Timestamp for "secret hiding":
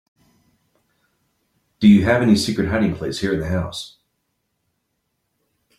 2.35-2.95